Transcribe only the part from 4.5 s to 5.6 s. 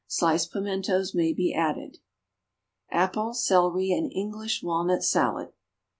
Walnut Salad.